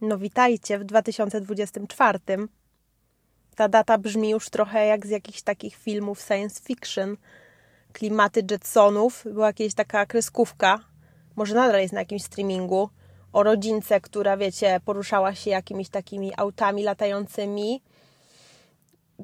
[0.00, 2.18] No witajcie w 2024.
[3.56, 7.16] Ta data brzmi już trochę jak z jakichś takich filmów science fiction.
[7.92, 9.24] Klimaty Jetsonów.
[9.24, 10.78] Była jakaś taka kreskówka,
[11.36, 12.88] może nadal jest na jakimś streamingu,
[13.32, 17.82] o rodzince, która, wiecie, poruszała się jakimiś takimi autami latającymi,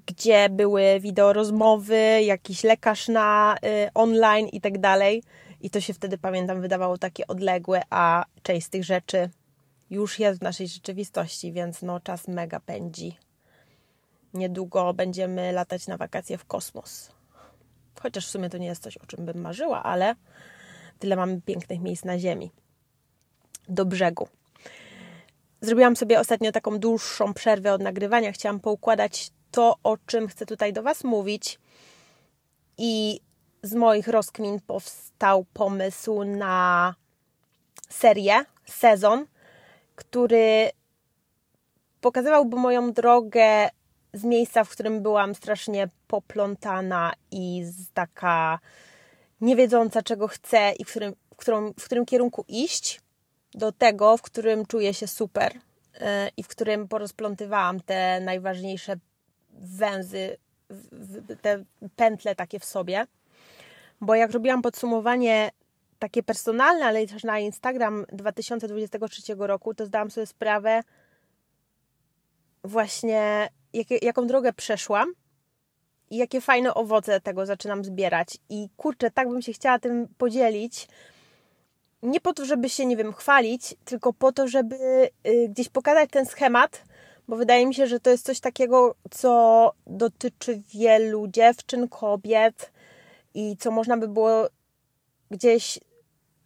[0.06, 3.56] gdzie były wideo rozmowy, jakiś lekarz na
[3.86, 5.22] y, online i tak dalej.
[5.60, 9.30] I to się wtedy, pamiętam, wydawało takie odległe, a część z tych rzeczy
[9.94, 13.18] już jest w naszej rzeczywistości, więc no czas mega pędzi.
[14.34, 17.12] Niedługo będziemy latać na wakacje w kosmos.
[18.02, 20.14] Chociaż w sumie to nie jest coś, o czym bym marzyła, ale
[20.98, 22.50] tyle mamy pięknych miejsc na Ziemi.
[23.68, 24.28] Do brzegu.
[25.60, 28.32] Zrobiłam sobie ostatnio taką dłuższą przerwę od nagrywania.
[28.32, 31.58] Chciałam poukładać to, o czym chcę tutaj do Was mówić.
[32.78, 33.20] I
[33.62, 36.94] z moich rozkmin powstał pomysł na
[37.88, 39.26] serię, sezon,
[39.94, 40.70] który
[42.00, 43.68] pokazywałby moją drogę
[44.12, 48.58] z miejsca, w którym byłam strasznie poplątana i taka
[49.40, 53.00] niewiedząca, czego chcę i w którym, w, którym, w którym kierunku iść,
[53.54, 56.00] do tego, w którym czuję się super yy,
[56.36, 58.96] i w którym porozplątywałam te najważniejsze
[59.50, 60.36] węzy,
[61.42, 61.64] te
[61.96, 63.06] pętle takie w sobie.
[64.00, 65.50] Bo jak robiłam podsumowanie
[66.04, 70.82] takie personalne, ale też na Instagram 2023 roku, to zdałam sobie sprawę
[72.64, 75.12] właśnie, jak, jaką drogę przeszłam
[76.10, 78.38] i jakie fajne owoce tego zaczynam zbierać.
[78.48, 80.88] I kurczę, tak bym się chciała tym podzielić.
[82.02, 84.76] Nie po to, żeby się, nie wiem, chwalić, tylko po to, żeby
[85.26, 86.84] y, gdzieś pokazać ten schemat,
[87.28, 92.72] bo wydaje mi się, że to jest coś takiego, co dotyczy wielu dziewczyn, kobiet
[93.34, 94.48] i co można by było
[95.30, 95.78] gdzieś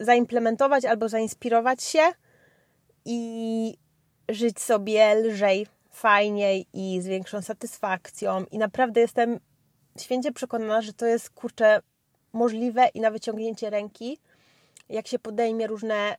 [0.00, 2.12] zaimplementować albo zainspirować się
[3.04, 3.74] i
[4.28, 8.44] żyć sobie lżej, fajniej i z większą satysfakcją.
[8.50, 9.40] I naprawdę jestem
[9.98, 11.80] święcie przekonana, że to jest kurczę
[12.32, 14.18] możliwe i na wyciągnięcie ręki,
[14.88, 16.16] jak się podejmie różne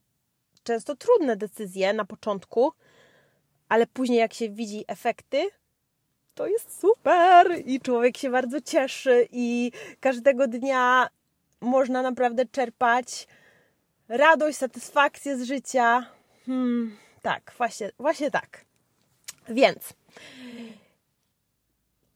[0.64, 2.72] często trudne decyzje na początku,
[3.70, 5.50] ale później jak się widzi efekty,
[6.36, 11.10] to jest super i człowiek się bardzo cieszy i każdego dnia
[11.62, 13.28] można naprawdę czerpać
[14.10, 16.06] radość, satysfakcję z życia.
[16.46, 18.66] Hmm, tak, właśnie, właśnie tak.
[19.50, 19.94] Więc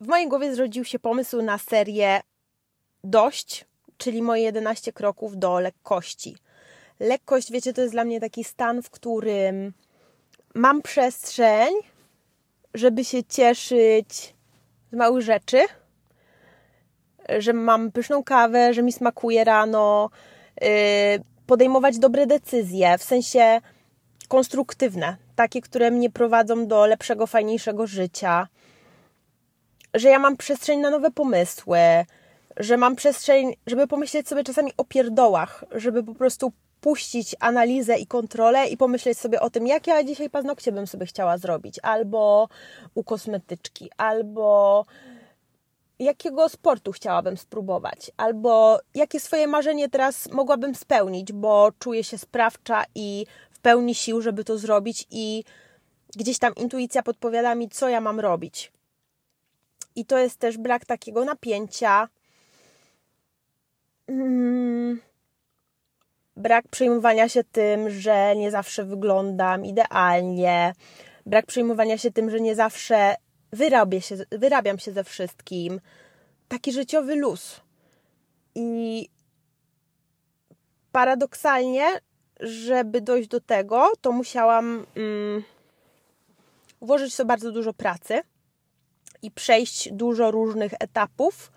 [0.02, 2.22] w mojej głowie zrodził się pomysł na serię
[3.04, 3.66] Dość,
[3.98, 6.36] czyli moje 11 kroków do lekkości.
[7.00, 9.74] Lekkość, wiecie, to jest dla mnie taki stan, w którym
[10.56, 11.74] mam przestrzeń,
[12.74, 14.34] żeby się cieszyć
[14.92, 15.66] z małych rzeczy,
[17.40, 20.10] że mam pyszną kawę, że mi smakuje rano,
[20.62, 20.68] yy,
[21.48, 23.62] podejmować dobre decyzje, w sensie
[24.28, 28.48] konstruktywne, takie, które mnie prowadzą do lepszego, fajniejszego życia,
[29.94, 31.80] że ja mam przestrzeń na nowe pomysły,
[32.58, 38.08] że mam przestrzeń, żeby pomyśleć sobie czasami o pierdołach, żeby po prostu puścić analizę i
[38.08, 42.50] kontrolę i pomyśleć sobie o tym, jak ja dzisiaj paznokcie bym sobie chciała zrobić, albo
[42.96, 44.86] u kosmetyczki, albo
[46.00, 52.84] jakiego sportu chciałabym spróbować, albo jakie swoje marzenie teraz mogłabym spełnić, bo czuję się sprawcza
[52.96, 55.44] i w pełni sił, żeby to zrobić, i
[56.16, 58.72] gdzieś tam intuicja podpowiada mi, co ja mam robić.
[59.96, 62.10] I to jest też brak takiego napięcia.
[64.08, 65.02] Hmm.
[66.38, 70.74] Brak przejmowania się tym, że nie zawsze wyglądam idealnie.
[71.26, 73.16] Brak przejmowania się tym, że nie zawsze
[73.54, 75.82] wyrabię się, wyrabiam się ze wszystkim.
[76.48, 77.62] Taki życiowy luz.
[78.56, 79.10] I
[80.92, 81.88] paradoksalnie,
[82.40, 85.44] żeby dojść do tego, to musiałam mm,
[86.82, 88.22] włożyć sobie bardzo dużo pracy
[89.22, 91.52] i przejść dużo różnych etapów.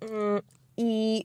[0.00, 0.42] Mm,
[0.76, 1.22] I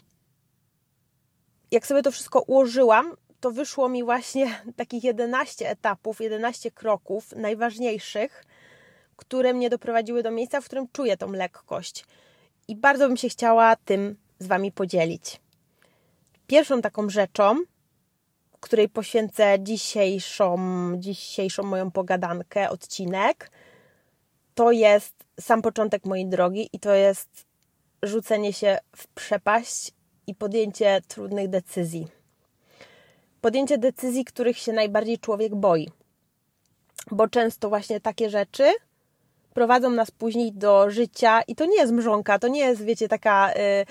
[1.72, 8.44] jak sobie to wszystko ułożyłam, to wyszło mi właśnie takich 11 etapów, 11 kroków najważniejszych,
[9.16, 12.06] które mnie doprowadziły do miejsca, w którym czuję tą lekkość.
[12.68, 15.42] I bardzo bym się chciała tym z Wami podzielić.
[16.48, 17.56] Pierwszą taką rzeczą,
[18.60, 20.58] której poświęcę dzisiejszą,
[20.98, 23.52] dzisiejszą moją pogadankę, odcinek,
[24.56, 27.46] to jest sam początek mojej drogi i to jest
[28.04, 29.92] rzucenie się w przepaść
[30.28, 32.08] i podjęcie trudnych decyzji.
[33.42, 35.92] Podjęcie decyzji, których się najbardziej człowiek boi.
[37.12, 38.74] Bo często właśnie takie rzeczy
[39.56, 43.54] prowadzą nas później do życia i to nie jest mrzonka, to nie jest, wiecie, taka
[43.54, 43.86] y,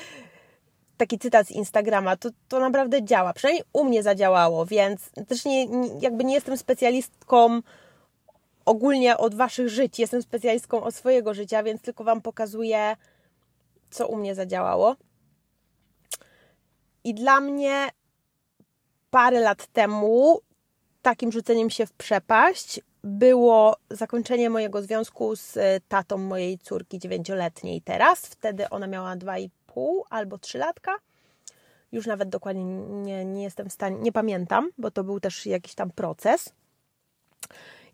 [0.97, 3.33] taki cytat z Instagrama, to, to naprawdę działa.
[3.33, 5.67] Przynajmniej u mnie zadziałało, więc też nie,
[6.01, 7.61] jakby nie jestem specjalistką
[8.65, 9.99] ogólnie od waszych żyć.
[9.99, 12.97] Jestem specjalistką od swojego życia, więc tylko wam pokazuję,
[13.91, 14.97] co u mnie zadziałało.
[17.05, 17.89] I dla mnie
[19.11, 20.41] parę lat temu
[21.03, 25.59] takim rzuceniem się w przepaść było zakończenie mojego związku z
[25.89, 28.27] tatą mojej córki dziewięcioletniej teraz.
[28.27, 29.49] Wtedy ona miała 2,5
[30.11, 30.93] albo 3 latka.
[31.93, 35.75] Już nawet dokładnie nie, nie jestem w stanie, nie pamiętam, bo to był też jakiś
[35.75, 36.53] tam proces.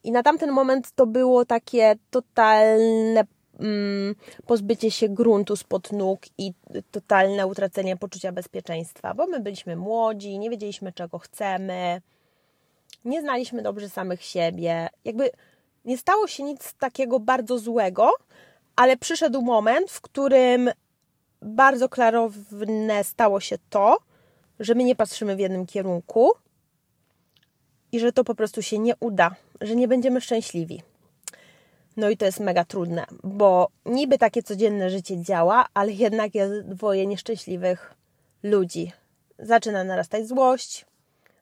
[0.05, 3.25] I na tamten moment to było takie totalne
[3.61, 4.15] mm,
[4.47, 6.53] pozbycie się gruntu spod nóg i
[6.91, 12.01] totalne utracenie poczucia bezpieczeństwa, bo my byliśmy młodzi, nie wiedzieliśmy czego chcemy,
[13.05, 14.89] nie znaliśmy dobrze samych siebie.
[15.05, 15.31] Jakby
[15.85, 18.13] nie stało się nic takiego bardzo złego,
[18.77, 20.71] ale przyszedł moment, w którym
[21.43, 23.99] bardzo klarowne stało się to,
[24.61, 26.31] że my nie patrzymy w jednym kierunku
[27.93, 30.83] i że to po prostu się nie uda, że nie będziemy szczęśliwi.
[31.97, 36.61] No i to jest mega trudne, bo niby takie codzienne życie działa, ale jednak jest
[36.61, 37.95] dwoje nieszczęśliwych
[38.43, 38.93] ludzi.
[39.39, 40.87] Zaczyna narastać złość,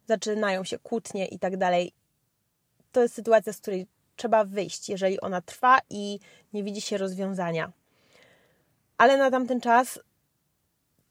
[0.09, 1.93] zaczynają się kłótnie i tak dalej.
[2.93, 6.21] To jest sytuacja, z której trzeba wyjść, jeżeli ona trwa i
[6.53, 7.73] nie widzi się rozwiązania.
[8.99, 10.01] Ale na tamten czas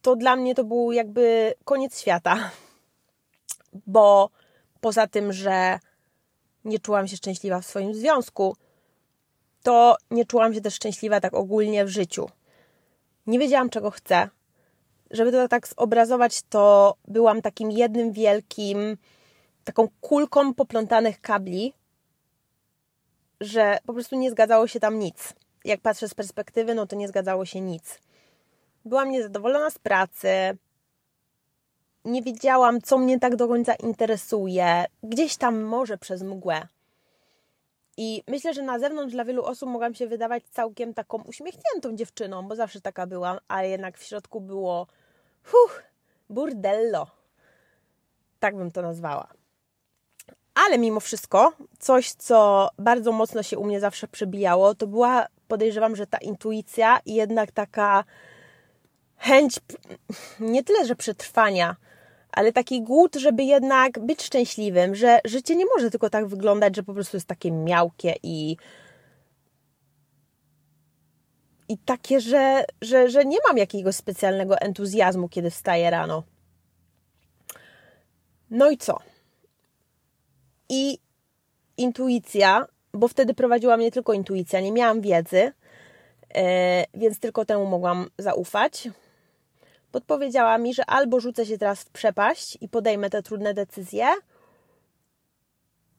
[0.02, 2.52] to dla mnie to był jakby koniec świata,
[3.88, 4.30] bo
[4.82, 5.80] poza tym, że
[6.66, 8.56] nie czułam się szczęśliwa w swoim związku,
[9.64, 12.30] to nie czułam się też szczęśliwa tak ogólnie w życiu.
[13.28, 14.30] Nie wiedziałam, czego chcę.
[15.12, 18.98] Żeby to tak zobrazować, to byłam takim jednym wielkim,
[19.64, 21.74] taką kulką poplątanych kabli,
[23.42, 25.34] że po prostu nie zgadzało się tam nic.
[25.66, 28.00] Jak patrzę z perspektywy, no to nie zgadzało się nic.
[28.86, 30.58] Byłam niezadowolona z pracy,
[32.06, 36.68] nie wiedziałam, co mnie tak do końca interesuje, gdzieś tam może przez mgłę.
[37.98, 42.48] I myślę, że na zewnątrz dla wielu osób mogłam się wydawać całkiem taką uśmiechniętą dziewczyną,
[42.48, 44.88] bo zawsze taka byłam, ale jednak w środku było
[45.44, 45.84] huh,
[46.30, 47.08] burdello.
[48.40, 49.28] Tak bym to nazwała.
[50.66, 55.96] Ale mimo wszystko, coś, co bardzo mocno się u mnie zawsze przebijało, to była, podejrzewam,
[55.96, 58.04] że ta intuicja i jednak taka
[59.18, 59.60] chęć
[60.40, 61.76] nie tyle, że przetrwania,
[62.32, 66.84] ale taki głód, żeby jednak być szczęśliwym, że życie nie może tylko tak wyglądać, że
[66.84, 68.58] po prostu jest takie miałkie i
[71.70, 76.24] i takie, że, że, że nie mam jakiegoś specjalnego entuzjazmu, kiedy wstaję rano.
[78.50, 79.00] No i co?
[80.70, 81.00] I
[81.78, 85.38] intuicja, bo wtedy prowadziła mnie tylko intuicja, nie miałam wiedzy,
[86.36, 86.42] yy,
[86.94, 88.90] więc tylko temu mogłam zaufać
[89.98, 94.06] podpowiedziała mi, że albo rzucę się teraz w przepaść i podejmę te trudne decyzje,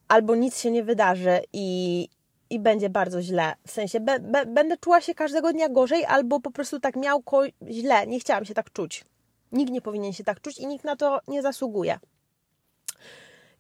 [0.09, 2.09] albo nic się nie wydarzy i,
[2.51, 3.55] i będzie bardzo źle.
[3.67, 7.43] W sensie be, be, będę czuła się każdego dnia gorzej, albo po prostu tak miałko
[7.71, 8.07] źle.
[8.07, 9.05] Nie chciałam się tak czuć.
[9.53, 11.99] Nikt nie powinien się tak czuć i nikt na to nie zasługuje.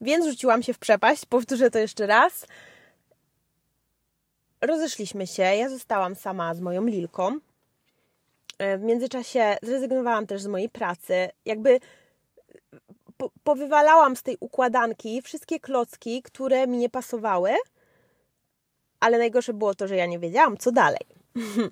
[0.00, 2.46] Więc rzuciłam się w przepaść, powtórzę to jeszcze raz.
[4.60, 7.38] Rozeszliśmy się, ja zostałam sama z moją Lilką.
[8.58, 11.28] E, w międzyczasie zrezygnowałam też z mojej pracy.
[11.44, 11.80] Jakby
[13.16, 17.50] po, powywalałam z tej układanki wszystkie klocki, które mi nie pasowały,
[19.00, 21.00] ale najgorsze było to, że ja nie wiedziałam, co dalej.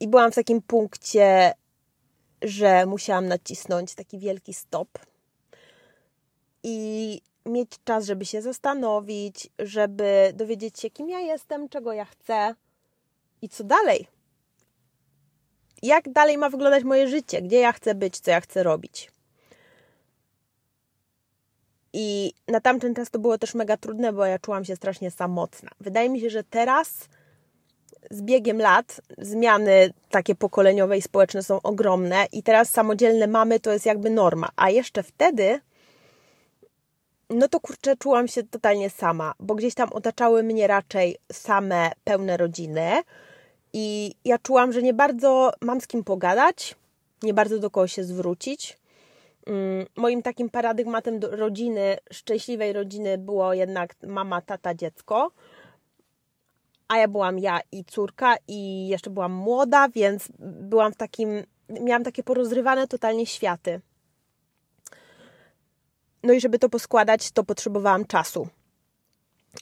[0.00, 1.52] I byłam w takim punkcie,
[2.42, 4.88] że musiałam nacisnąć taki wielki stop
[6.62, 12.54] i mieć czas, żeby się zastanowić, żeby dowiedzieć się, kim ja jestem, czego ja chcę
[13.42, 14.15] i co dalej
[15.82, 19.10] jak dalej ma wyglądać moje życie, gdzie ja chcę być, co ja chcę robić.
[21.92, 25.70] I na tamten czas to było też mega trudne, bo ja czułam się strasznie samotna.
[25.80, 27.08] Wydaje mi się, że teraz
[28.10, 33.72] z biegiem lat zmiany takie pokoleniowe i społeczne są ogromne i teraz samodzielne mamy to
[33.72, 35.60] jest jakby norma, a jeszcze wtedy
[37.30, 42.36] no to kurczę, czułam się totalnie sama, bo gdzieś tam otaczały mnie raczej same pełne
[42.36, 43.02] rodziny,
[43.78, 46.74] i ja czułam, że nie bardzo mam z kim pogadać,
[47.22, 48.78] nie bardzo do kogo się zwrócić.
[49.46, 55.30] Mm, moim takim paradygmatem rodziny, szczęśliwej rodziny było jednak mama, tata, dziecko.
[56.88, 61.28] A ja byłam ja i córka i jeszcze byłam młoda, więc byłam w takim,
[61.68, 63.80] miałam takie porozrywane totalnie światy.
[66.22, 68.48] No i żeby to poskładać, to potrzebowałam czasu.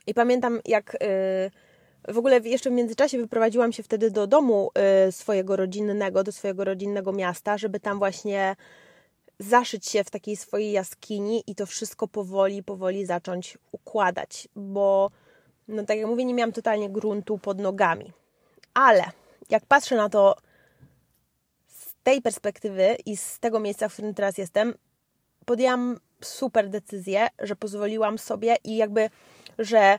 [0.07, 1.51] I pamiętam, jak yy,
[2.09, 4.71] W ogóle jeszcze w międzyczasie wyprowadziłam się wtedy do domu
[5.09, 8.57] y, swojego rodzinnego, do swojego rodzinnego miasta, żeby tam właśnie
[9.39, 15.11] zaszyć się w takiej swojej jaskini i to wszystko powoli, powoli zacząć układać, bo
[15.69, 18.13] no tak jak mówię, nie miałam totalnie gruntu pod nogami.
[18.75, 19.05] Ale
[19.51, 20.37] jak patrzę na to
[21.69, 24.75] z tej perspektywy i z tego miejsca, w którym teraz jestem,
[25.45, 29.11] podjęłam super decyzję, że pozwoliłam sobie i jakby,
[29.59, 29.99] że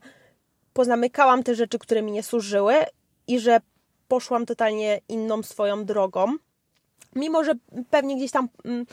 [0.76, 2.76] pozamykałam te rzeczy, które mi nie służyły
[3.28, 3.62] i że
[4.08, 6.36] poszłam totalnie inną swoją drogą.
[7.16, 7.54] Mimo, że
[7.90, 8.86] pewnie gdzieś tam mm,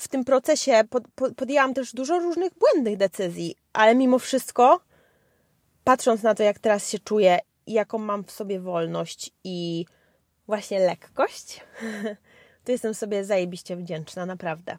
[0.00, 4.80] w tym procesie pod, pod, podjęłam też dużo różnych błędnych decyzji, ale mimo wszystko,
[5.84, 9.86] patrząc na to, jak teraz się czuję jaką mam w sobie wolność i
[10.46, 11.60] właśnie lekkość,
[12.64, 14.78] to jestem sobie zajebiście wdzięczna, naprawdę.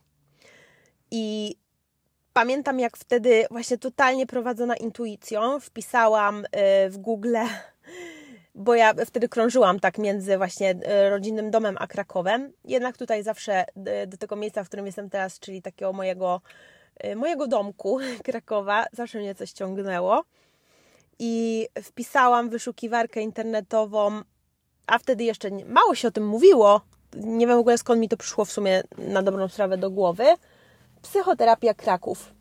[1.11, 1.55] I
[2.37, 7.35] pamiętam, jak wtedy właśnie totalnie prowadzona intuicją wpisałam y, w Google,
[8.65, 12.53] bo ja wtedy krążyłam tak między właśnie y, rodzinnym domem a Krakowem.
[12.63, 13.65] Jednak tutaj zawsze
[14.03, 16.41] y, do tego miejsca, w którym jestem teraz, czyli takiego mojego,
[17.15, 20.23] mojego domku Krakowa, zawsze mnie coś ciągnęło.
[21.19, 24.21] I wpisałam wyszukiwarkę internetową,
[24.87, 26.81] a wtedy jeszcze mało się o tym mówiło.
[27.15, 30.25] Nie wiem w ogóle skąd mi to przyszło w sumie na dobrą sprawę do głowy
[31.01, 32.33] Psychoterapia Kraków.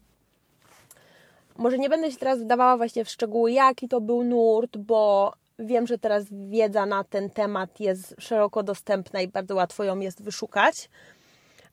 [1.57, 5.87] Może nie będę się teraz wdawała właśnie w szczegóły, jaki to był nurt, bo wiem,
[5.87, 10.89] że teraz wiedza na ten temat jest szeroko dostępna i bardzo łatwo ją jest wyszukać.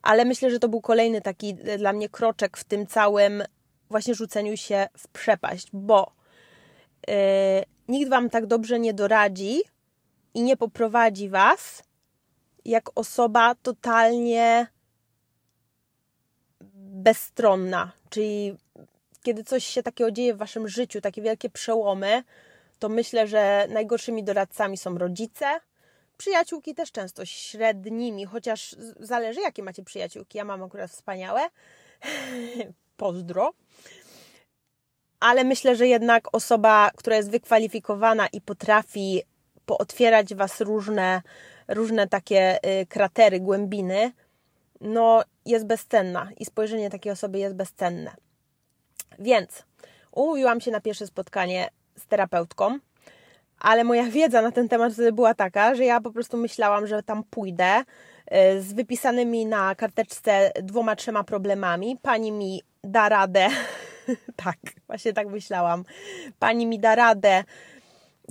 [0.02, 3.44] Ale myślę, że to był kolejny taki dla mnie kroczek w tym całym
[3.90, 6.12] właśnie rzuceniu się w przepaść, bo
[7.08, 7.13] yy,
[7.88, 9.62] nikt Wam tak dobrze nie doradzi
[10.34, 11.84] i nie poprowadzi Was,
[12.66, 14.68] jak osoba totalnie
[17.03, 18.57] bezstronna, czyli
[19.24, 22.24] kiedy coś się takiego dzieje w waszym życiu, takie wielkie przełomy,
[22.79, 25.45] to myślę, że najgorszymi doradcami są rodzice.
[26.17, 30.38] Przyjaciółki też często średnimi, chociaż zależy, jakie macie przyjaciółki.
[30.38, 31.41] Ja mam akurat wspaniałe.
[32.98, 33.53] Pozdro.
[35.19, 39.22] Ale myślę, że jednak osoba, która jest wykwalifikowana i potrafi
[39.65, 41.22] pootwierać was różne,
[41.67, 44.12] różne takie y, kratery, głębiny,
[44.84, 48.12] no jest bezcenna i spojrzenie takiej osoby jest bezcenne.
[49.20, 49.63] Więc
[50.12, 52.80] umówiłam się na pierwsze spotkanie z terapeutką,
[53.60, 57.04] ale moja wiedza na ten temat wtedy była taka, że ja po prostu myślałam, że
[57.04, 61.98] tam pójdę y, z wypisanymi na karteczce dwoma, trzema problemami.
[62.02, 63.48] Pani mi da radę.
[64.46, 65.84] tak, właśnie tak myślałam.
[66.40, 67.44] Pani mi da radę,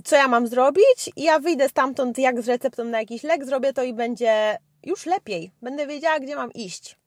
[0.03, 3.73] co ja mam zrobić, i ja wyjdę stamtąd jak z receptą na jakiś lek, zrobię
[3.73, 5.51] to i będzie już lepiej.
[5.61, 6.97] Będę wiedziała, gdzie mam iść.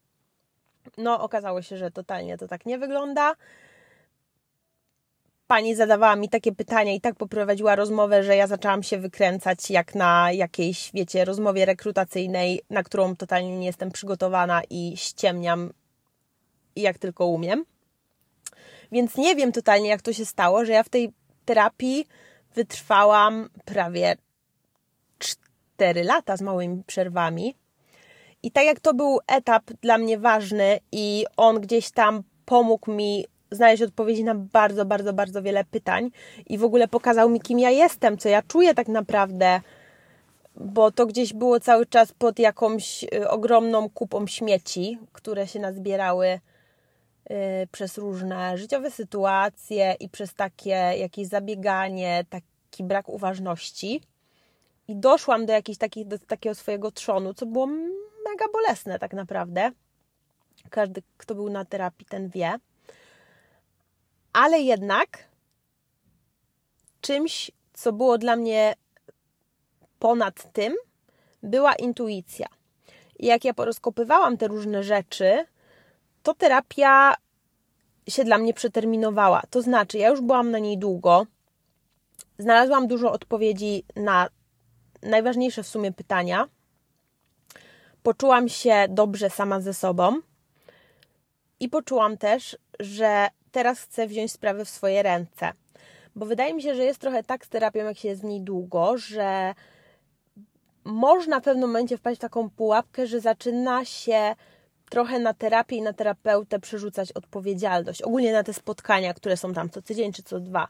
[0.96, 3.34] No, okazało się, że totalnie to tak nie wygląda.
[5.46, 9.94] Pani zadawała mi takie pytania i tak poprowadziła rozmowę, że ja zaczęłam się wykręcać jak
[9.94, 15.72] na jakiejś, wiecie, rozmowie rekrutacyjnej, na którą totalnie nie jestem przygotowana i ściemniam
[16.76, 17.64] jak tylko umiem.
[18.92, 21.12] Więc nie wiem totalnie, jak to się stało, że ja w tej
[21.44, 22.06] terapii
[22.54, 24.16] wytrwałam prawie
[25.18, 27.54] 4 lata z małymi przerwami.
[28.46, 33.26] I tak jak to był etap dla mnie ważny i on gdzieś tam pomógł mi
[33.50, 36.10] znaleźć odpowiedzi na bardzo, bardzo, bardzo wiele pytań
[36.46, 39.60] i w ogóle pokazał mi, kim ja jestem, co ja czuję tak naprawdę,
[40.56, 46.26] bo to gdzieś było cały czas pod jakąś y, ogromną kupą śmieci, które się nazbierały
[47.30, 47.34] y,
[47.72, 54.00] przez różne życiowe sytuacje i przez takie jakieś zabieganie, taki brak uważności.
[54.88, 59.70] I doszłam do, jakiejś takich, do takiego swojego trzonu, co było mega bolesne tak naprawdę.
[60.70, 62.54] Każdy, kto był na terapii, ten wie.
[64.32, 65.24] Ale jednak
[67.00, 68.74] czymś, co było dla mnie
[69.98, 70.74] ponad tym,
[71.42, 72.46] była intuicja.
[73.18, 75.44] I jak ja porozkopywałam te różne rzeczy,
[76.22, 77.14] to terapia
[78.08, 79.42] się dla mnie przeterminowała.
[79.50, 81.26] To znaczy, ja już byłam na niej długo,
[82.38, 84.28] znalazłam dużo odpowiedzi na
[85.02, 86.48] najważniejsze w sumie pytania,
[88.02, 90.20] poczułam się dobrze sama ze sobą
[91.60, 95.52] i poczułam też, że teraz chcę wziąć sprawy w swoje ręce.
[96.16, 98.98] Bo wydaje mi się, że jest trochę tak z terapią, jak się w niej długo,
[98.98, 99.54] że
[100.84, 104.34] można w pewnym momencie wpaść w taką pułapkę, że zaczyna się
[104.90, 108.02] trochę na terapię i na terapeutę przerzucać odpowiedzialność.
[108.02, 110.68] Ogólnie na te spotkania, które są tam co tydzień czy co dwa.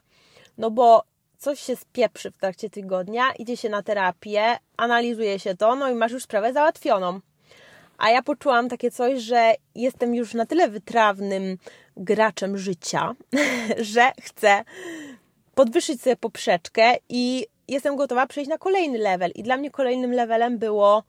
[0.57, 1.03] No bo
[1.37, 5.95] coś się spieprzy w trakcie tygodnia, idzie się na terapię, analizuje się to, no i
[5.95, 7.19] masz już sprawę załatwioną.
[7.97, 11.57] A ja poczułam takie coś, że jestem już na tyle wytrawnym
[11.97, 13.15] graczem życia,
[13.77, 14.63] że chcę
[15.55, 19.31] podwyższyć sobie poprzeczkę i jestem gotowa przejść na kolejny level.
[19.35, 21.03] I dla mnie kolejnym levelem było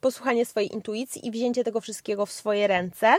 [0.00, 3.14] posłuchanie swojej intuicji i wzięcie tego wszystkiego w swoje ręce.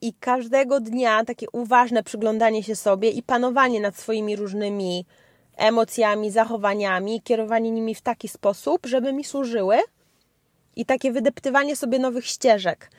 [0.00, 5.06] I każdego dnia takie uważne przyglądanie się sobie i panowanie nad swoimi różnymi
[5.58, 9.78] emocjami, zachowaniami, kierowanie nimi w taki sposób, żeby mi służyły
[10.76, 12.90] i takie wydeptywanie sobie nowych ścieżek.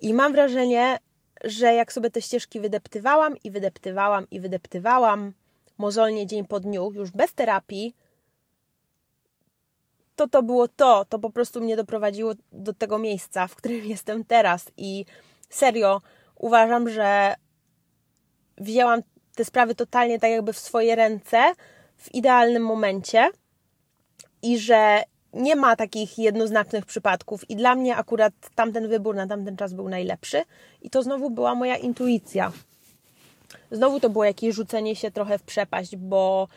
[0.00, 0.98] I mam wrażenie,
[1.44, 5.32] że jak sobie te ścieżki wydeptywałam i wydeptywałam i wydeptywałam
[5.78, 7.94] mozolnie dzień po dniu, już bez terapii,
[10.16, 14.24] to to było to, to po prostu mnie doprowadziło do tego miejsca, w którym jestem
[14.24, 15.04] teraz i
[15.48, 16.00] serio
[16.36, 17.34] uważam, że
[18.56, 19.02] wzięłam
[19.34, 21.52] te sprawy totalnie tak jakby w swoje ręce
[21.98, 23.30] w idealnym momencie
[24.42, 25.02] i że
[25.32, 29.88] nie ma takich jednoznacznych przypadków i dla mnie akurat tamten wybór na tamten czas był
[29.88, 30.42] najlepszy
[30.82, 32.52] i to znowu była moja intuicja.
[33.70, 36.48] Znowu to było jakieś rzucenie się trochę w przepaść, bo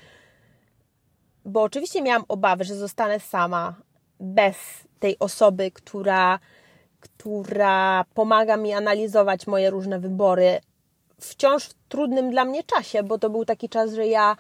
[1.46, 3.76] bo oczywiście miałam obawy, że zostanę sama
[4.20, 4.56] bez
[5.00, 6.40] tej osoby, która
[7.00, 10.62] która pomaga mi analizować moje różne wybory
[11.22, 14.36] wciąż w trudnym dla mnie czasie, bo to był taki czas, że ja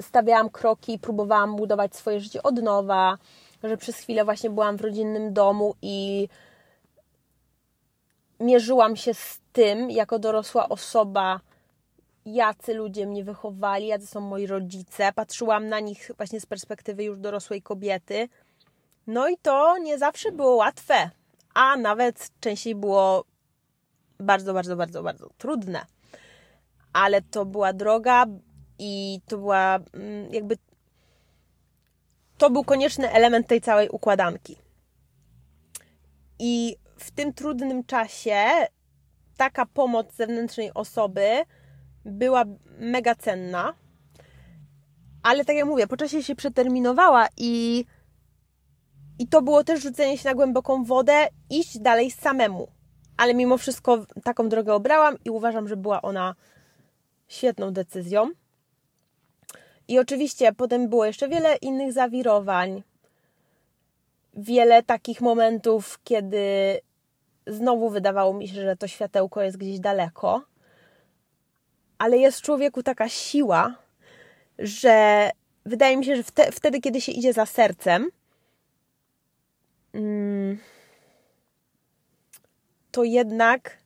[0.00, 3.18] stawiałam kroki próbowałam budować swoje życie od nowa,
[3.62, 6.28] że przez chwilę właśnie byłam w rodzinnym domu i
[8.40, 11.40] mierzyłam się z tym, jako dorosła osoba,
[12.26, 15.12] jacy ludzie mnie wychowali, jacy są moi rodzice.
[15.12, 18.28] Patrzyłam na nich właśnie z perspektywy już dorosłej kobiety.
[19.06, 21.10] No i to nie zawsze było łatwe,
[21.54, 23.24] a nawet częściej było
[24.20, 25.86] bardzo, bardzo, bardzo, bardzo trudne.
[26.92, 28.26] Ale to była droga
[28.78, 30.56] i to była mm, jakby.
[32.38, 34.56] To był konieczny element tej całej układanki.
[36.38, 38.44] I w tym trudnym czasie
[39.36, 41.44] taka pomoc zewnętrznej osoby
[42.04, 42.44] była
[42.78, 43.74] mega cenna.
[45.22, 47.84] Ale tak jak mówię, po czasie się przeterminowała i,
[49.18, 52.68] i to było też rzucenie się na głęboką wodę, iść dalej samemu
[53.18, 56.34] ale mimo wszystko taką drogę obrałam i uważam, że była ona
[57.28, 58.30] świetną decyzją.
[59.88, 62.82] I oczywiście potem było jeszcze wiele innych zawirowań,
[64.34, 66.78] wiele takich momentów, kiedy
[67.46, 70.44] znowu wydawało mi się, że to światełko jest gdzieś daleko,
[71.98, 73.74] ale jest w człowieku taka siła,
[74.58, 75.30] że
[75.66, 76.22] wydaje mi się, że
[76.52, 78.08] wtedy, kiedy się idzie za sercem,
[79.92, 80.58] mm,
[82.90, 83.78] to jednak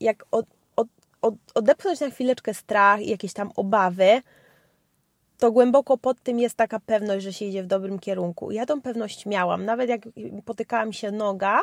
[0.00, 0.88] jak od, od,
[1.22, 4.22] od, odepchnąć na chwileczkę strach i jakieś tam obawy,
[5.38, 8.50] to głęboko pod tym jest taka pewność, że się idzie w dobrym kierunku.
[8.50, 9.64] Ja tą pewność miałam.
[9.64, 10.00] Nawet jak
[10.44, 11.60] potykała mi się noga,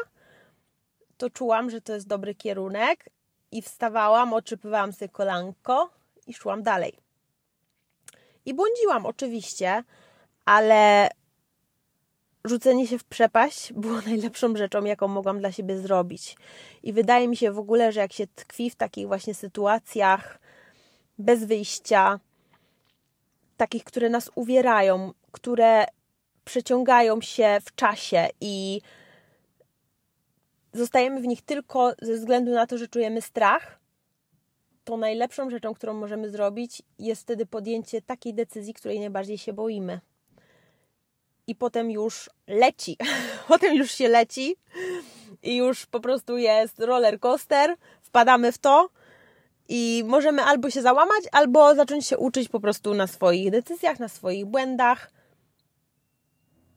[1.18, 3.10] to czułam, że to jest dobry kierunek
[3.52, 5.90] i wstawałam, oczypywałam sobie kolanko
[6.28, 6.94] i szłam dalej.
[8.46, 9.84] I błądziłam oczywiście,
[10.46, 11.10] ale
[12.46, 16.38] rzucenie się w przepaść było najlepszą rzeczą, jaką mogłam dla siebie zrobić.
[16.84, 20.40] I wydaje mi się w ogóle, że jak się tkwi w takich właśnie sytuacjach
[21.18, 22.20] bez wyjścia,
[23.58, 25.86] takich, które nas uwierają, które
[26.46, 28.82] przeciągają się w czasie i
[30.74, 33.80] zostajemy w nich tylko ze względu na to, że czujemy strach,
[34.84, 40.00] to najlepszą rzeczą, którą możemy zrobić, jest wtedy podjęcie takiej decyzji, której najbardziej się boimy
[41.48, 42.98] i potem już leci.
[43.48, 44.56] potem już się leci
[45.44, 48.90] i już po prostu jest roller coaster, wpadamy w to
[49.70, 54.08] i możemy albo się załamać, albo zacząć się uczyć po prostu na swoich decyzjach, na
[54.08, 55.12] swoich błędach.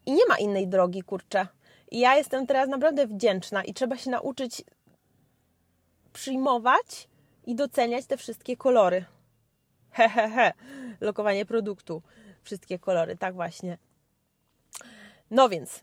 [0.07, 1.47] I nie ma innej drogi, kurczę.
[1.91, 4.65] I ja jestem teraz naprawdę wdzięczna i trzeba się nauczyć
[6.13, 7.09] przyjmować
[7.47, 9.05] i doceniać te wszystkie kolory.
[9.97, 10.53] Hehehe, he, he.
[11.01, 12.03] lokowanie produktu.
[12.43, 13.79] Wszystkie kolory, tak właśnie.
[15.31, 15.81] No więc,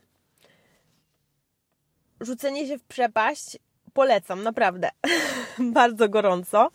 [2.20, 3.58] rzucenie się w przepaść
[3.94, 4.90] polecam, naprawdę.
[5.58, 6.70] Bardzo gorąco,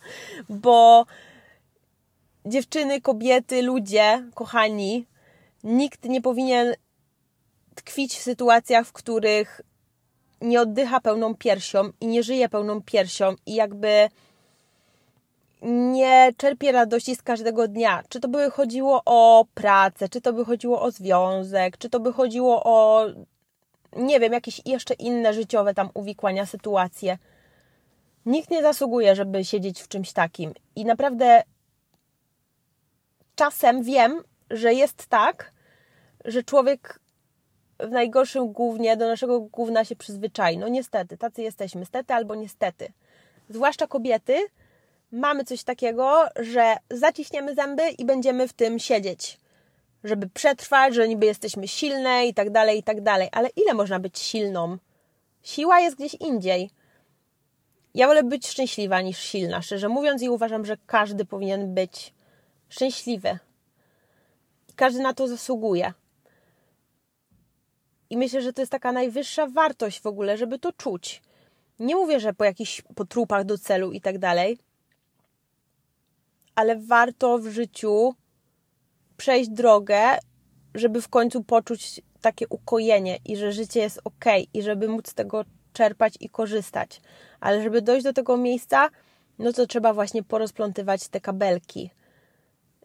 [0.50, 1.06] bo
[2.46, 5.06] dziewczyny, kobiety, ludzie, kochani,
[5.64, 6.74] nikt nie powinien
[7.76, 9.62] tkwić w sytuacjach, w których
[10.42, 14.10] nie oddycha pełną piersią i nie żyje pełną piersią i jakby
[15.62, 18.04] nie czerpie radości z każdego dnia.
[18.10, 22.14] Czy to by chodziło o pracę, czy to by chodziło o związek, czy to by
[22.14, 23.06] chodziło o
[23.96, 27.18] nie wiem, jakieś jeszcze inne życiowe tam uwikłania, sytuacje.
[28.26, 30.54] Nikt nie zasługuje, żeby siedzieć w czymś takim.
[30.76, 31.44] I naprawdę
[33.36, 35.52] czasem wiem, że jest tak,
[36.26, 37.00] że człowiek
[37.80, 40.58] w najgorszym głównie do naszego główna się przyzwyczai.
[40.58, 42.92] No niestety, tacy jesteśmy, stety albo niestety.
[43.50, 44.38] Zwłaszcza kobiety,
[45.12, 49.39] mamy coś takiego, że zaciśniemy zęby i będziemy w tym siedzieć.
[50.04, 53.30] Żeby przetrwać, że niby jesteśmy silne i tak dalej, i tak dalej.
[53.32, 54.78] Ale ile można być silną?
[55.44, 56.70] Siła jest gdzieś indziej.
[57.94, 62.14] Ja wolę być szczęśliwa niż silna, szczerze mówiąc, i uważam, że każdy powinien być
[62.70, 63.40] szczęśliwy.
[64.76, 65.94] Każdy na to zasługuje.
[68.10, 71.22] I myślę, że to jest taka najwyższa wartość w ogóle, żeby to czuć.
[71.80, 74.58] Nie mówię, że po jakichś potrupach do celu i tak dalej,
[76.56, 78.16] ale warto w życiu
[79.20, 80.18] przejść drogę,
[80.76, 85.14] żeby w końcu poczuć takie ukojenie i że życie jest ok, i żeby móc z
[85.14, 87.02] tego czerpać i korzystać.
[87.40, 88.90] Ale żeby dojść do tego miejsca,
[89.40, 91.90] no to trzeba właśnie porozplątywać te kabelki.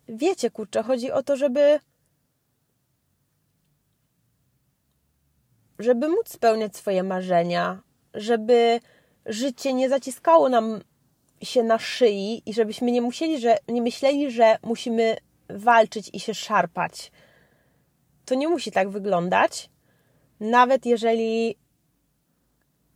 [0.09, 1.81] Wiecie, kurczę, chodzi o to, żeby
[5.79, 7.83] żeby móc spełniać swoje marzenia,
[8.15, 8.81] żeby
[9.27, 10.81] życie nie zaciskało nam
[11.43, 15.17] się na szyi i żebyśmy nie musieli, że nie myśleli, że musimy
[15.49, 17.13] walczyć i się szarpać.
[18.25, 19.71] To nie musi tak wyglądać.
[20.41, 21.57] Nawet jeżeli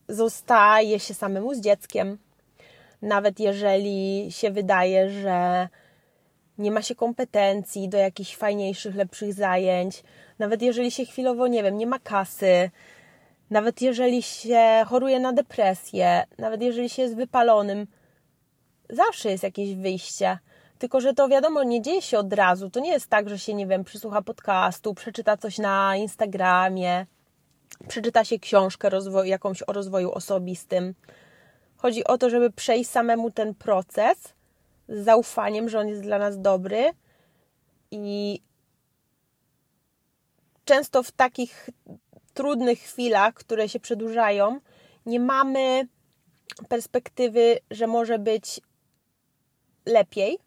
[0.09, 2.19] zostaje się samemu z dzieckiem,
[3.03, 5.69] nawet jeżeli się wydaje, że
[6.59, 10.03] nie ma się kompetencji do jakichś fajniejszych, lepszych zajęć,
[10.39, 12.71] nawet jeżeli się chwilowo, nie wiem, nie ma kasy,
[13.51, 17.87] nawet jeżeli się choruje na depresję, nawet jeżeli się jest wypalonym,
[18.91, 20.39] zawsze jest jakieś wyjście.
[20.79, 22.71] Tylko, że to wiadomo, nie dzieje się od razu.
[22.71, 27.07] To nie jest tak, że się, nie wiem, przysłucha podcastu, przeczyta coś na Instagramie,
[27.89, 30.95] przeczyta się książkę rozwoju, jakąś o rozwoju osobistym.
[31.77, 34.35] Chodzi o to, żeby przejść samemu ten proces
[34.89, 36.91] z zaufaniem, że on jest dla nas dobry
[37.91, 38.41] i
[40.65, 41.71] często w takich
[42.35, 44.61] trudnych chwilach, które się przedłużają,
[45.07, 45.89] nie mamy
[46.69, 48.61] perspektywy, że może być
[49.87, 50.39] lepiej.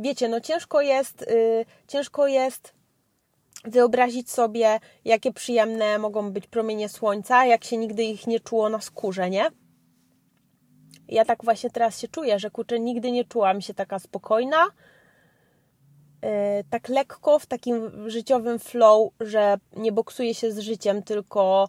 [0.00, 2.74] Wiecie, no ciężko jest, yy, ciężko jest
[3.64, 8.80] wyobrazić sobie, jakie przyjemne mogą być promienie słońca, jak się nigdy ich nie czuło na
[8.80, 9.46] skórze, nie?
[11.08, 14.66] Ja tak właśnie teraz się czuję, że kurczę, nigdy nie czułam się taka spokojna,
[16.22, 16.28] yy,
[16.70, 21.68] tak lekko w takim życiowym flow, że nie boksuję się z życiem, tylko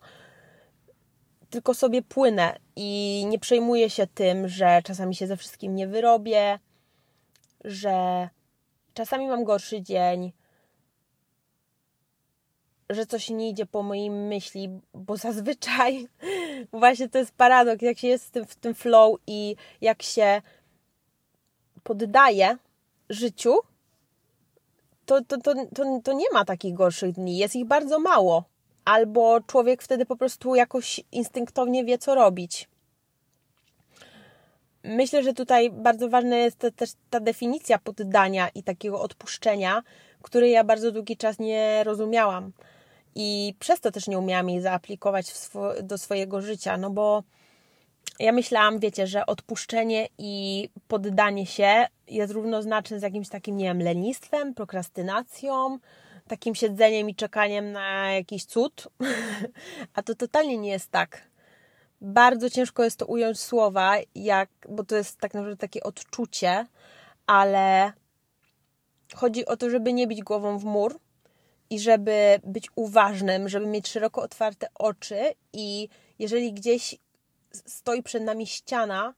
[1.50, 6.60] tylko sobie płynę i nie przejmuję się tym, że czasami się ze wszystkim nie wyrobię,
[7.63, 8.30] że
[8.93, 10.32] czasami mam gorszy dzień,
[12.89, 16.08] że coś nie idzie po mojej myśli, bo zazwyczaj
[16.74, 20.41] właśnie to jest paradoks, jak się jest w tym, w tym flow i jak się
[21.84, 22.58] poddaje
[23.10, 23.56] życiu,
[25.06, 28.43] to, to, to, to, to nie ma takich gorszych dni, jest ich bardzo mało.
[28.86, 32.69] Albo człowiek wtedy po prostu jakoś instynktownie wie, co robić.
[34.84, 39.84] Myślę, że tutaj bardzo ważna jest też ta definicja poddania i takiego odpuszczenia,
[40.22, 42.52] której ja bardzo długi czas nie rozumiałam.
[43.15, 47.24] I przez to też nie umiałam jej zaaplikować swo do swojego życia, no bo
[48.20, 53.82] ja myślałam, wiecie, że odpuszczenie i poddanie się jest równoznaczne z jakimś takim, nie wiem,
[53.82, 55.80] lenistwem, prokrastynacją,
[56.28, 58.88] takim siedzeniem i czekaniem na jakiś cud.
[59.96, 61.31] A to totalnie nie jest tak.
[62.02, 66.66] Bardzo ciężko jest to ująć słowa, jak, bo to jest tak naprawdę takie odczucie,
[67.28, 67.94] ale
[69.16, 71.00] chodzi o to, żeby nie bić głową w mur
[71.70, 75.20] i żeby być uważnym, żeby mieć szeroko otwarte oczy
[75.54, 76.96] i jeżeli gdzieś
[77.52, 79.14] stoi przed nami ściana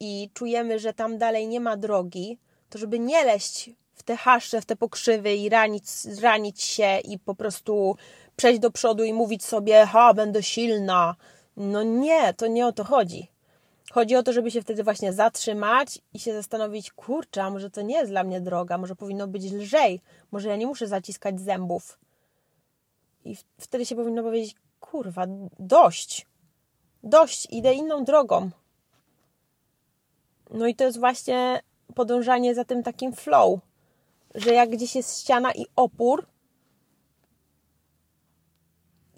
[0.00, 2.38] i czujemy, że tam dalej nie ma drogi,
[2.70, 5.84] to żeby nie leść w te haszcze, w te pokrzywy i ranić,
[6.20, 7.96] ranić się i po prostu
[8.36, 11.16] przejść do przodu i mówić sobie, ha, będę silna.
[11.56, 13.28] No nie, to nie o to chodzi.
[13.92, 17.94] Chodzi o to, żeby się wtedy właśnie zatrzymać i się zastanowić, kurczę, może to nie
[17.94, 20.00] jest dla mnie droga, może powinno być lżej,
[20.32, 21.98] może ja nie muszę zaciskać zębów.
[23.24, 25.24] I wtedy się powinno powiedzieć, kurwa,
[25.58, 26.26] dość,
[27.02, 28.50] dość, idę inną drogą.
[30.50, 31.60] No i to jest właśnie
[31.94, 33.60] podążanie za tym takim flow,
[34.34, 36.26] że jak gdzieś jest ściana i opór,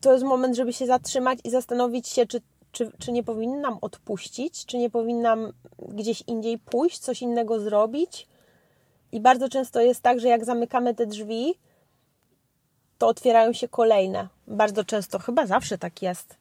[0.04, 2.40] to jest moment, żeby się zatrzymać i zastanowić się, czy,
[2.72, 5.52] czy, czy nie powinnam odpuścić, czy nie powinnam
[5.88, 8.28] gdzieś indziej pójść, coś innego zrobić.
[9.12, 11.54] I bardzo często jest tak, że jak zamykamy te drzwi,
[12.98, 14.28] to otwierają się kolejne.
[14.46, 16.36] Bardzo często, chyba zawsze tak jest.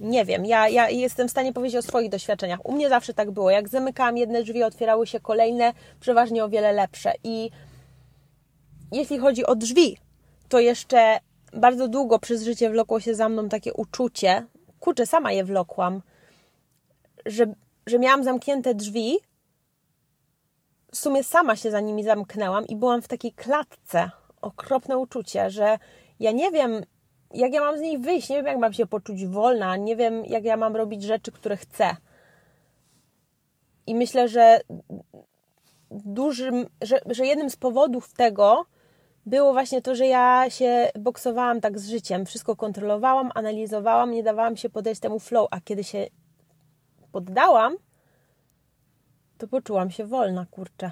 [0.00, 2.66] Nie wiem, ja, ja jestem w stanie powiedzieć o swoich doświadczeniach.
[2.66, 3.50] U mnie zawsze tak było.
[3.50, 7.12] Jak zamykałam jedne drzwi, otwierały się kolejne, przeważnie o wiele lepsze.
[7.24, 7.50] I
[8.92, 9.96] jeśli chodzi o drzwi,
[10.48, 11.20] to jeszcze
[11.52, 14.46] bardzo długo przez życie wlokło się za mną takie uczucie,
[14.80, 16.02] kurczę, sama je wlokłam,
[17.26, 17.54] że,
[17.86, 19.18] że miałam zamknięte drzwi
[20.92, 24.10] w sumie sama się za nimi zamknęłam i byłam w takiej klatce.
[24.42, 25.78] Okropne uczucie, że
[26.20, 26.82] ja nie wiem,
[27.34, 30.24] jak ja mam z niej wyjść, nie wiem, jak mam się poczuć wolna, nie wiem,
[30.24, 31.96] jak ja mam robić rzeczy, które chcę.
[33.86, 34.60] I myślę, że
[35.90, 38.66] dużym, że, że jednym z powodów tego
[39.26, 42.26] było właśnie to, że ja się boksowałam tak z życiem.
[42.26, 46.06] Wszystko kontrolowałam, analizowałam, nie dawałam się podejść temu flow, a kiedy się
[47.12, 47.76] poddałam,
[49.38, 50.90] to poczułam się wolna, kurczę.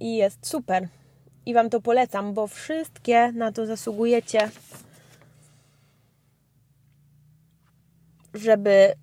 [0.00, 0.88] I jest super.
[1.46, 4.50] I Wam to polecam, bo wszystkie na to zasługujecie,
[8.34, 8.94] żeby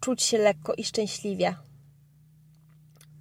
[0.00, 1.65] czuć się lekko i szczęśliwie.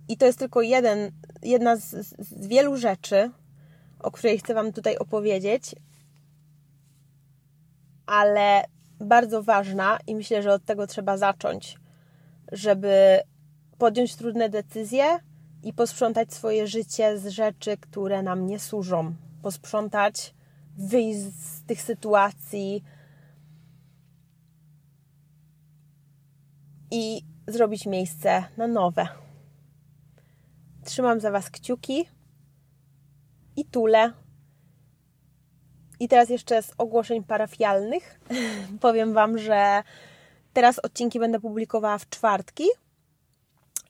[0.08, 1.12] I to jest tylko jeden,
[1.44, 1.89] jedna z,
[2.20, 3.32] z wielu rzeczy,
[4.00, 5.76] o której chcę Wam tutaj opowiedzieć,
[8.06, 8.63] ale
[9.00, 11.78] bardzo ważna i myślę, że od tego trzeba zacząć,
[12.52, 13.20] żeby
[13.78, 15.20] podjąć trudne decyzje
[15.63, 19.15] i posprzątać swoje życie z rzeczy, które nam nie służą.
[19.41, 20.34] Posprzątać,
[20.78, 22.84] wyjść z tych sytuacji
[26.91, 29.25] i zrobić miejsce na nowe.
[30.86, 32.06] Trzymam za Was kciuki
[33.56, 34.13] i tule.
[36.00, 38.19] I teraz jeszcze z ogłoszeń parafialnych
[38.82, 39.84] powiem Wam, że
[40.54, 42.63] teraz odcinki będę publikowała w czwartki.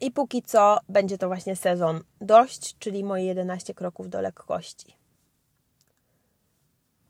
[0.01, 4.97] I póki co będzie to właśnie sezon dość, czyli moje 11 kroków do lekkości.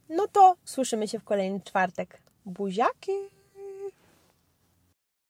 [0.10, 2.22] No to słyszymy się w kolejny czwartek.
[2.46, 3.35] Buziaki!